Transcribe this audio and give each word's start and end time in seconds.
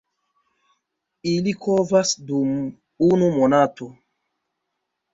Ili 1.33 1.53
kovas 1.67 2.15
dum 2.31 2.59
unu 3.13 3.31
monato. 3.39 3.93